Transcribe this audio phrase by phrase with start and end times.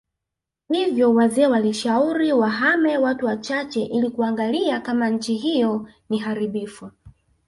[0.69, 6.91] Hivyo wazee walishauri wahame watu wachache ili kuangalia kama nchii hiyo ni haribifu